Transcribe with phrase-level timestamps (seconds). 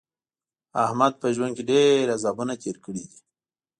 [0.83, 3.19] احمد په ژوند کې ډېر عذابونه تېر کړي دي.